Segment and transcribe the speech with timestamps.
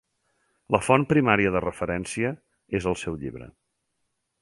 [0.75, 2.33] La font primària de referència
[2.81, 3.55] és el seu llibre.